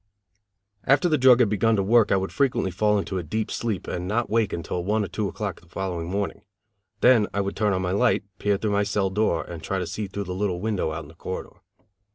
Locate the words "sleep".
3.51-3.87